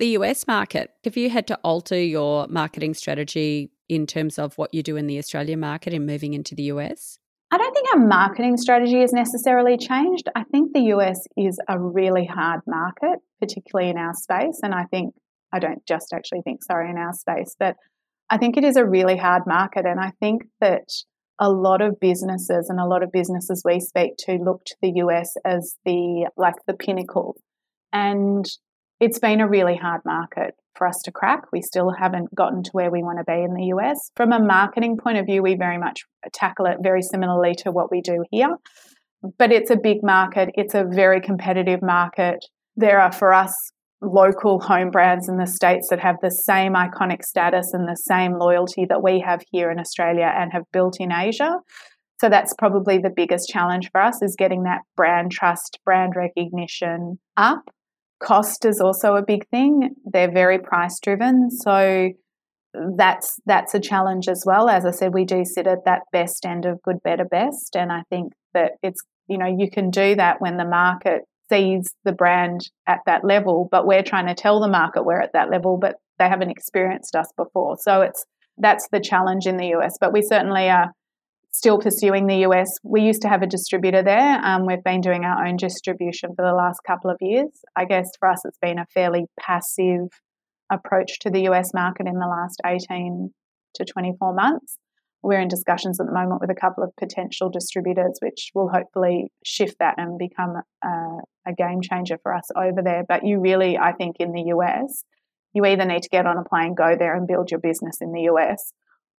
[0.00, 0.90] The US market?
[1.04, 5.06] Have you had to alter your marketing strategy in terms of what you do in
[5.06, 7.18] the Australian market and moving into the US?
[7.52, 10.28] I don't think our marketing strategy has necessarily changed.
[10.34, 14.60] I think the US is a really hard market, particularly in our space.
[14.62, 15.14] And I think,
[15.52, 17.76] I don't just actually think, sorry, in our space, but
[18.30, 19.84] I think it is a really hard market.
[19.84, 20.88] And I think that
[21.40, 24.92] a lot of businesses and a lot of businesses we speak to look to the
[24.96, 27.36] US as the like the pinnacle.
[27.92, 28.46] And
[29.00, 31.44] it's been a really hard market for us to crack.
[31.52, 34.10] We still haven't gotten to where we want to be in the US.
[34.14, 37.90] From a marketing point of view, we very much tackle it very similarly to what
[37.90, 38.56] we do here.
[39.38, 42.44] But it's a big market, it's a very competitive market.
[42.76, 43.54] There are, for us,
[44.02, 48.38] local home brands in the States that have the same iconic status and the same
[48.38, 51.56] loyalty that we have here in Australia and have built in Asia.
[52.18, 57.18] So that's probably the biggest challenge for us is getting that brand trust, brand recognition
[57.36, 57.70] up
[58.20, 59.94] Cost is also a big thing.
[60.04, 61.50] They're very price driven.
[61.50, 62.10] So
[62.96, 64.68] that's that's a challenge as well.
[64.68, 67.76] As I said, we do sit at that best end of good, better, best.
[67.76, 71.92] And I think that it's, you know, you can do that when the market sees
[72.04, 75.50] the brand at that level, but we're trying to tell the market we're at that
[75.50, 77.76] level, but they haven't experienced us before.
[77.80, 78.24] So it's
[78.58, 79.96] that's the challenge in the US.
[80.00, 80.92] But we certainly are
[81.50, 82.68] still pursuing the US.
[82.82, 84.40] We used to have a distributor there.
[84.44, 87.50] Um, we've been doing our own distribution for the last couple of years.
[87.76, 90.08] I guess for us, it's been a fairly passive
[90.72, 93.32] approach to the US market in the last 18
[93.74, 94.76] to 24 months.
[95.22, 99.30] We're in discussions at the moment with a couple of potential distributors, which will hopefully
[99.44, 100.88] shift that and become a,
[101.46, 103.04] a game changer for us over there.
[103.06, 105.04] But you really, I think, in the US,
[105.52, 108.12] you either need to get on a plane, go there, and build your business in
[108.12, 108.72] the US,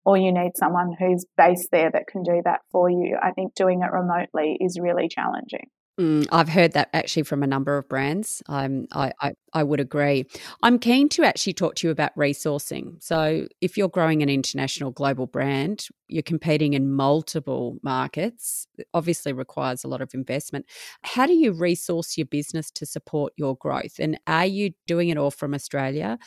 [0.06, 3.18] or you need someone who's based there that can do that for you.
[3.22, 5.70] I think doing it remotely is really challenging.
[6.00, 8.42] Mm, I've heard that actually from a number of brands.
[8.48, 10.26] Um, I, I, I would agree.
[10.64, 13.02] I'm keen to actually talk to you about resourcing.
[13.04, 19.84] So, if you're growing an international global brand, you're competing in multiple markets, obviously requires
[19.84, 20.66] a lot of investment.
[21.04, 24.00] How do you resource your business to support your growth?
[24.00, 26.18] And are you doing it all from Australia?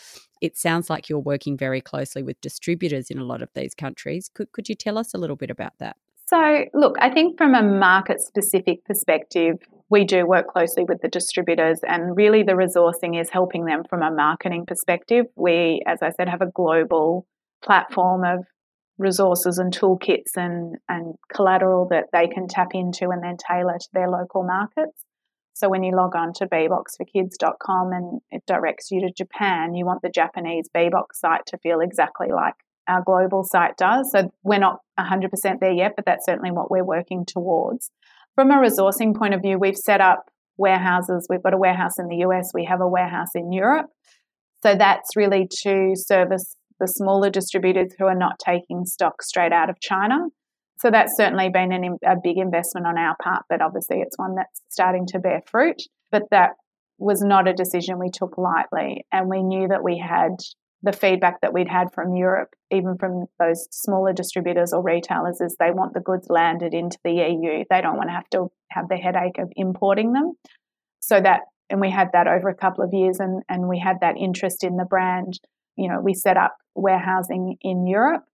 [0.43, 4.29] It sounds like you're working very closely with distributors in a lot of these countries.
[4.35, 5.97] Could, could you tell us a little bit about that?
[6.35, 9.55] So, look, I think from a market specific perspective,
[9.89, 14.03] we do work closely with the distributors, and really the resourcing is helping them from
[14.03, 15.27] a marketing perspective.
[15.37, 17.25] We, as I said, have a global
[17.63, 18.47] platform of
[18.99, 23.89] resources and toolkits and, and collateral that they can tap into and then tailor to
[23.93, 25.05] their local markets.
[25.53, 30.03] So when you log on to bboxforkids.com and it directs you to Japan, you want
[30.03, 32.55] the Japanese bbox site to feel exactly like
[32.89, 34.11] our global site does.
[34.13, 35.31] So we're not 100%
[35.61, 37.91] there yet, but that's certainly what we're working towards.
[38.35, 41.27] From a resourcing point of view, we've set up warehouses.
[41.29, 43.87] We've got a warehouse in the US, we have a warehouse in Europe.
[44.63, 49.71] So that's really to service the smaller distributors who are not taking stock straight out
[49.71, 50.29] of China.
[50.81, 54.35] So that's certainly been an, a big investment on our part, but obviously it's one
[54.35, 55.83] that's starting to bear fruit.
[56.11, 56.51] But that
[56.99, 59.05] was not a decision we took lightly.
[59.13, 60.37] And we knew that we had
[60.85, 65.57] the feedback that we'd had from Europe, even from those smaller distributors or retailers, is
[65.59, 67.65] they want the goods landed into the EU.
[67.71, 70.35] They don't want to have to have the headache of importing them.
[71.01, 73.97] So that, and we had that over a couple of years, and, and we had
[74.03, 75.41] that interest in the brand.
[75.77, 78.25] You know, we set up warehousing in Europe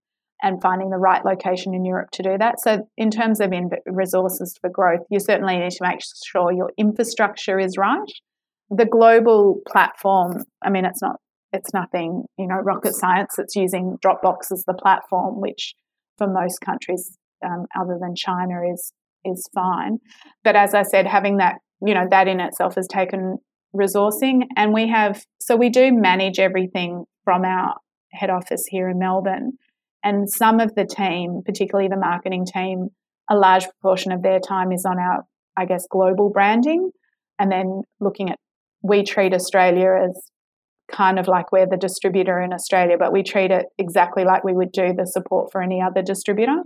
[0.43, 2.59] and finding the right location in Europe to do that.
[2.61, 6.73] So, in terms of in resources for growth, you certainly need to make sure your
[6.77, 8.11] infrastructure is right.
[8.71, 11.17] The global platform, I mean, it's not
[11.53, 13.39] it's nothing, you know, rocket science.
[13.39, 15.75] It's using Dropbox as the platform, which
[16.19, 18.93] for most countries um, other than China is
[19.25, 19.99] is fine.
[20.45, 23.39] But as I said, having that, you know, that in itself has taken
[23.75, 27.75] resourcing, and we have so we do manage everything from our
[28.13, 29.53] head office here in Melbourne,
[30.03, 32.89] and some of the team, particularly the marketing team,
[33.29, 35.25] a large proportion of their time is on our,
[35.57, 36.91] I guess, global branding,
[37.39, 38.39] and then looking at
[38.83, 40.31] we treat Australia as
[40.93, 44.53] kind of like we're the distributor in Australia, but we treat it exactly like we
[44.53, 46.63] would do the support for any other distributor.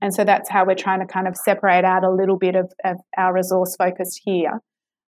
[0.00, 2.72] And so that's how we're trying to kind of separate out a little bit of,
[2.84, 4.60] of our resource focus here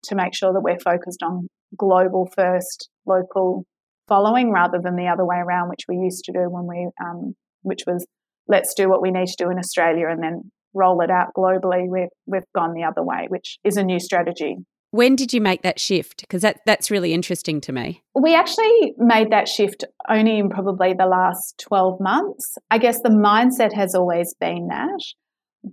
[0.04, 3.64] to make sure that we're focused on global first, local
[4.06, 7.34] following rather than the other way around, which we used to do when we, um,
[7.62, 8.06] which was
[8.48, 11.88] let's do what we need to do in Australia and then roll it out globally.
[11.88, 14.58] We've, we've gone the other way, which is a new strategy.
[14.96, 16.22] When did you make that shift?
[16.22, 18.02] Because that, that's really interesting to me.
[18.14, 22.56] We actually made that shift only in probably the last 12 months.
[22.70, 25.00] I guess the mindset has always been that,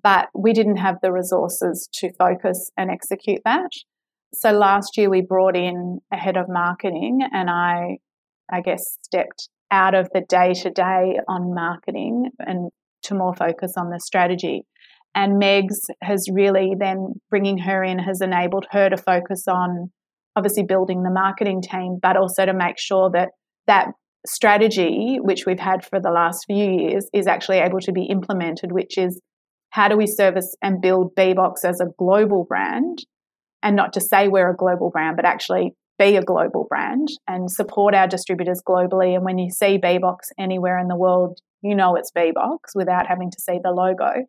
[0.03, 3.71] but we didn't have the resources to focus and execute that.
[4.33, 7.99] So last year we brought in a head of marketing and I
[8.51, 12.71] I guess stepped out of the day to day on marketing and
[13.03, 14.65] to more focus on the strategy.
[15.15, 19.91] And Megs has really then bringing her in has enabled her to focus on
[20.35, 23.29] obviously building the marketing team, but also to make sure that
[23.67, 23.89] that
[24.25, 28.71] strategy, which we've had for the last few years, is actually able to be implemented,
[28.71, 29.21] which is
[29.69, 32.99] how do we service and build BBox as a global brand
[33.61, 37.49] and not just say we're a global brand, but actually be a global brand and
[37.49, 39.15] support our distributors globally.
[39.15, 43.31] And when you see BBox anywhere in the world, you know it's BBox without having
[43.31, 44.25] to see the logo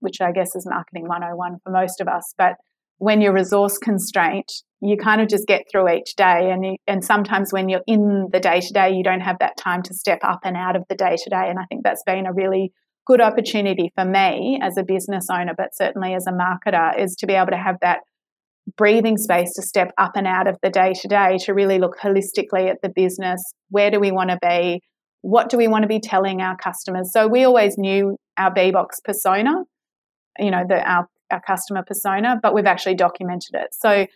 [0.00, 2.34] which I guess is marketing 101 for most of us.
[2.36, 2.54] But
[2.98, 6.50] when you're resource constraint, you kind of just get through each day.
[6.50, 9.56] And, you, and sometimes when you're in the day to day, you don't have that
[9.58, 11.48] time to step up and out of the day to day.
[11.48, 12.72] And I think that's been a really
[13.06, 17.26] good opportunity for me as a business owner, but certainly as a marketer, is to
[17.26, 18.00] be able to have that
[18.76, 21.96] breathing space to step up and out of the day to day to really look
[22.02, 23.40] holistically at the business.
[23.70, 24.80] Where do we want to be?
[25.22, 27.12] What do we want to be telling our customers?
[27.12, 29.62] So we always knew our BBox persona
[30.38, 33.68] you know, the, our, our customer persona, but we've actually documented it.
[33.72, 34.06] So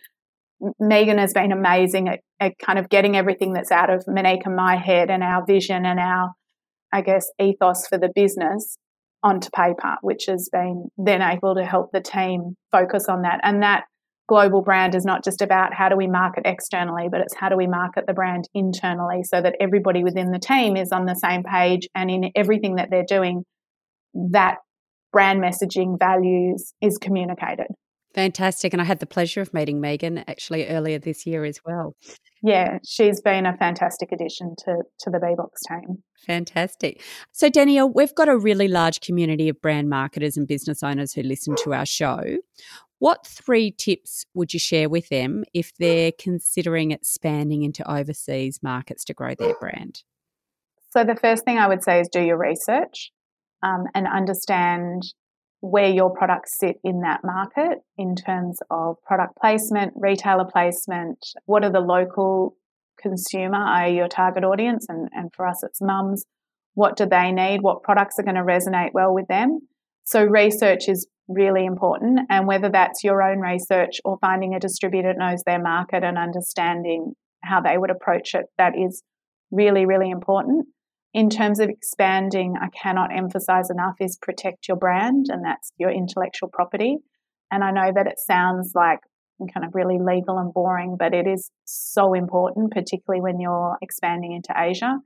[0.79, 4.55] Megan has been amazing at, at, kind of getting everything that's out of Monique and
[4.55, 6.31] my head and our vision and our,
[6.93, 8.77] I guess, ethos for the business
[9.23, 13.39] onto paper, which has been then able to help the team focus on that.
[13.43, 13.83] And that
[14.27, 17.57] global brand is not just about how do we market externally, but it's how do
[17.57, 21.43] we market the brand internally so that everybody within the team is on the same
[21.43, 23.43] page and in everything that they're doing,
[24.13, 24.57] that
[25.11, 27.67] brand messaging values is communicated.
[28.13, 28.73] Fantastic.
[28.73, 31.95] And I had the pleasure of meeting Megan actually earlier this year as well.
[32.43, 36.03] Yeah, she's been a fantastic addition to, to the BBox team.
[36.25, 37.01] Fantastic.
[37.31, 41.21] So, Danielle, we've got a really large community of brand marketers and business owners who
[41.21, 42.37] listen to our show.
[42.99, 49.03] What three tips would you share with them if they're considering expanding into overseas markets
[49.05, 50.03] to grow their brand?
[50.89, 53.11] So, the first thing I would say is do your research
[53.63, 55.03] um, and understand
[55.61, 61.63] where your products sit in that market in terms of product placement, retailer placement, what
[61.63, 62.55] are the local
[62.99, 66.25] consumer, i.e., your target audience, and, and for us it's mums,
[66.73, 67.61] what do they need?
[67.61, 69.59] What products are going to resonate well with them?
[70.03, 72.21] So, research is really important.
[72.29, 76.17] And whether that's your own research or finding a distributor that knows their market and
[76.17, 79.03] understanding how they would approach it, that is
[79.51, 80.67] really, really important.
[81.13, 85.91] In terms of expanding, I cannot emphasize enough is protect your brand, and that's your
[85.91, 86.97] intellectual property.
[87.51, 88.99] And I know that it sounds like
[89.53, 94.33] kind of really legal and boring, but it is so important, particularly when you're expanding
[94.33, 94.99] into Asia.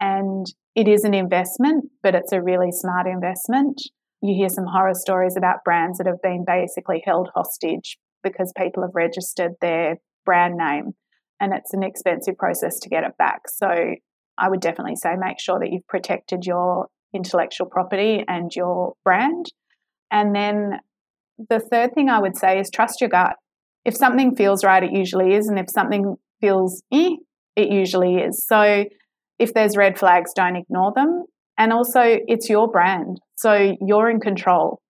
[0.00, 0.44] And
[0.74, 3.80] it is an investment, but it's a really smart investment.
[4.20, 8.82] You hear some horror stories about brands that have been basically held hostage because people
[8.82, 10.94] have registered their brand name
[11.40, 13.42] and it's an expensive process to get it back.
[13.48, 13.94] So
[14.38, 19.52] I would definitely say make sure that you've protected your intellectual property and your brand.
[20.10, 20.80] And then
[21.38, 23.34] the third thing I would say is trust your gut.
[23.84, 25.48] If something feels right, it usually is.
[25.48, 27.16] And if something feels eh,
[27.54, 28.44] it usually is.
[28.46, 28.84] So
[29.38, 31.24] if there's red flags, don't ignore them.
[31.58, 33.18] And also, it's your brand.
[33.36, 34.80] So you're in control.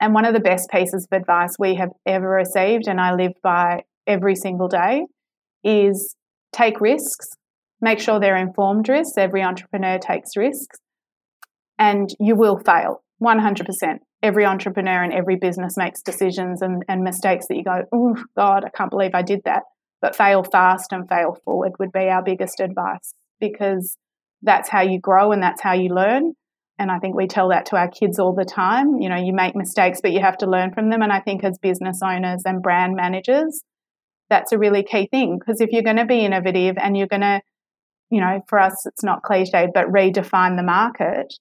[0.00, 3.32] And one of the best pieces of advice we have ever received, and I live
[3.42, 5.06] by every single day,
[5.64, 6.14] is
[6.52, 7.28] take risks,
[7.80, 9.16] make sure they're informed risks.
[9.16, 10.78] Every entrepreneur takes risks,
[11.78, 13.98] and you will fail 100%.
[14.22, 18.64] Every entrepreneur and every business makes decisions and, and mistakes that you go, oh, God,
[18.64, 19.62] I can't believe I did that.
[20.00, 23.96] But fail fast and fail forward would be our biggest advice because
[24.42, 26.34] that's how you grow and that's how you learn.
[26.78, 29.00] And I think we tell that to our kids all the time.
[29.00, 31.02] You know, you make mistakes, but you have to learn from them.
[31.02, 33.62] And I think as business owners and brand managers,
[34.28, 37.22] that's a really key thing because if you're going to be innovative and you're going
[37.22, 37.40] to,
[38.10, 41.32] you know, for us, it's not cliche, but redefine the market,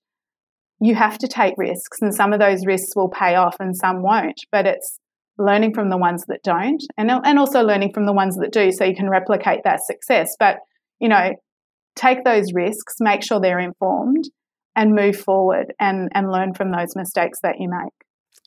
[0.79, 2.01] you have to take risks.
[2.01, 4.39] And some of those risks will pay off and some won't.
[4.51, 4.99] But it's
[5.37, 8.71] learning from the ones that don't and, and also learning from the ones that do
[8.71, 10.35] so you can replicate that success.
[10.39, 10.57] But,
[10.99, 11.33] you know,
[11.95, 14.25] take those risks, make sure they're informed,
[14.75, 17.93] and move forward and, and learn from those mistakes that you make.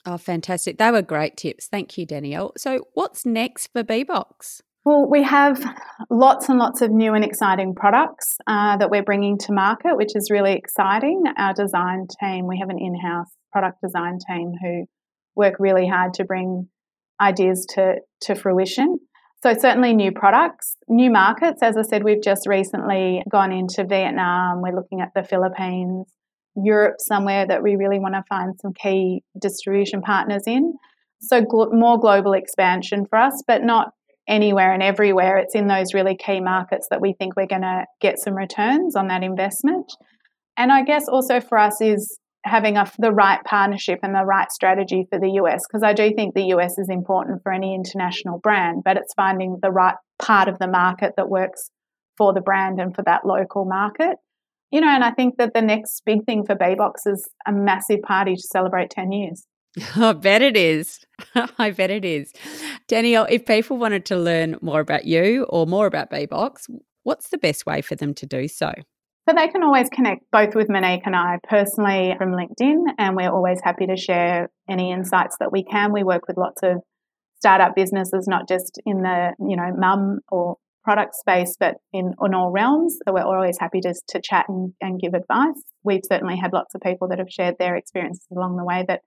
[0.07, 0.79] Oh, fantastic.
[0.79, 1.67] They were great tips.
[1.67, 2.53] Thank you, Danielle.
[2.57, 4.61] So, what's next for BBox?
[4.89, 5.63] Well, we have
[6.09, 10.17] lots and lots of new and exciting products uh, that we're bringing to market, which
[10.17, 11.25] is really exciting.
[11.37, 14.87] Our design team, we have an in house product design team who
[15.37, 16.71] work really hard to bring
[17.21, 18.97] ideas to, to fruition.
[19.43, 21.63] So, certainly new products, new markets.
[21.63, 26.07] As I said, we've just recently gone into Vietnam, we're looking at the Philippines,
[26.57, 30.73] Europe, somewhere that we really want to find some key distribution partners in.
[31.21, 33.89] So, gl- more global expansion for us, but not
[34.29, 35.39] anywhere and everywhere.
[35.39, 38.95] It's in those really key markets that we think we're going to get some returns
[38.95, 39.91] on that investment.
[40.57, 44.51] And I guess also for us is having a, the right partnership and the right
[44.53, 48.39] strategy for the US because I do think the US is important for any international
[48.39, 51.71] brand, but it's finding the right part of the market that works
[52.17, 54.17] for the brand and for that local market.
[54.71, 58.03] You know, and I think that the next big thing for BBox is a massive
[58.03, 59.47] party to celebrate 10 years.
[59.97, 61.05] I bet it is.
[61.59, 62.33] I bet it is.
[62.87, 66.69] Danielle, if people wanted to learn more about you or more about BBox,
[67.03, 68.73] what's the best way for them to do so?
[69.29, 73.31] So they can always connect both with Monique and I personally from LinkedIn, and we're
[73.31, 75.93] always happy to share any insights that we can.
[75.93, 76.79] We work with lots of
[77.37, 82.35] startup businesses, not just in the you know mum or product space, but in, in
[82.35, 82.97] all realms.
[83.07, 85.63] So we're always happy to, to chat and, and give advice.
[85.85, 89.03] We've certainly had lots of people that have shared their experiences along the way that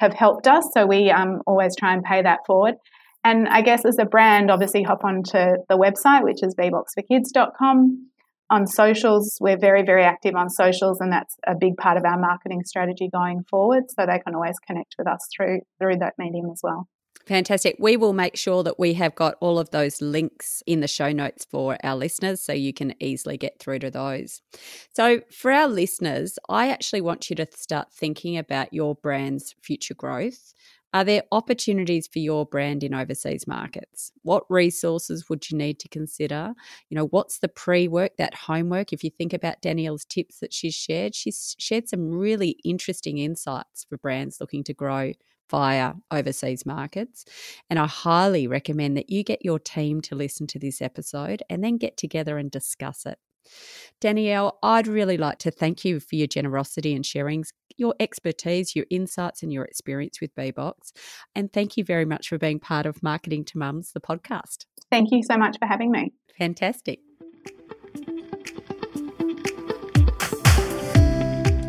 [0.00, 0.68] have helped us.
[0.74, 2.74] So we um, always try and pay that forward.
[3.22, 5.32] And I guess as a brand, obviously hop onto
[5.68, 8.10] the website, which is bboxforkids.com
[8.50, 12.18] on socials, we're very, very active on socials, and that's a big part of our
[12.18, 13.84] marketing strategy going forward.
[13.88, 16.88] So they can always connect with us through through that medium as well.
[17.26, 17.76] Fantastic.
[17.78, 21.10] We will make sure that we have got all of those links in the show
[21.10, 24.42] notes for our listeners so you can easily get through to those.
[24.94, 29.94] So, for our listeners, I actually want you to start thinking about your brand's future
[29.94, 30.52] growth.
[30.92, 34.12] Are there opportunities for your brand in overseas markets?
[34.22, 36.52] What resources would you need to consider?
[36.88, 38.92] You know, what's the pre work, that homework?
[38.92, 43.84] If you think about Danielle's tips that she's shared, she's shared some really interesting insights
[43.88, 45.14] for brands looking to grow
[45.50, 47.24] via overseas markets.
[47.70, 51.62] And I highly recommend that you get your team to listen to this episode and
[51.62, 53.18] then get together and discuss it.
[54.00, 57.44] Danielle, I'd really like to thank you for your generosity and sharing
[57.76, 60.92] your expertise, your insights, and your experience with BBox.
[61.34, 64.64] And thank you very much for being part of Marketing to Mums, the podcast.
[64.90, 66.12] Thank you so much for having me.
[66.38, 67.00] Fantastic.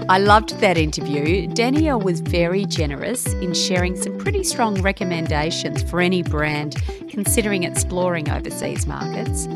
[0.07, 1.47] I loved that interview.
[1.47, 6.75] Danielle was very generous in sharing some pretty strong recommendations for any brand
[7.09, 9.47] considering exploring overseas markets.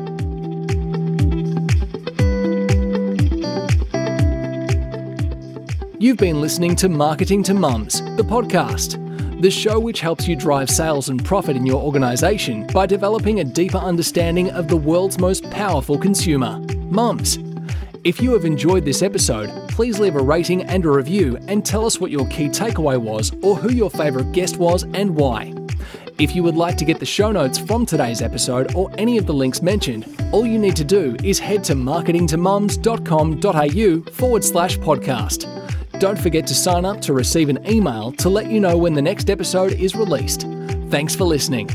[6.01, 10.70] You've been listening to Marketing to Mums, the podcast, the show which helps you drive
[10.70, 15.51] sales and profit in your organisation by developing a deeper understanding of the world's most
[15.51, 17.40] powerful consumer, mums.
[18.05, 21.84] If you have enjoyed this episode, please leave a rating and a review and tell
[21.84, 25.53] us what your key takeaway was or who your favourite guest was and why.
[26.20, 29.26] If you would like to get the show notes from today's episode or any of
[29.26, 35.67] the links mentioned, all you need to do is head to marketingtomums.com.au forward slash podcast.
[35.99, 39.03] Don't forget to sign up to receive an email to let you know when the
[39.03, 40.42] next episode is released.
[40.90, 41.68] Thanks for listening.